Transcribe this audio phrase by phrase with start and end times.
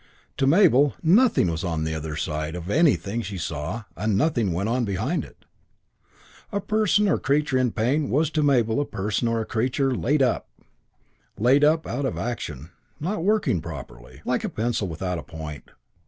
[0.37, 4.67] To Mabel nothing was on the other side of anything she saw and nothing went
[4.67, 5.45] on behind it.
[6.51, 9.93] A person or a creature in pain was to Mabel a person or a creature
[9.95, 10.47] "laid up."
[11.37, 15.69] Laid up out of action not working properly: like a pencil without a point.